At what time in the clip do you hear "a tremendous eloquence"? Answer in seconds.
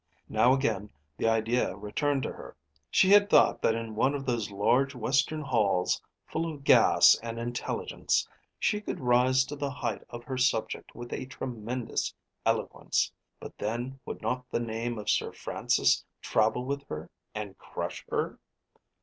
11.13-13.11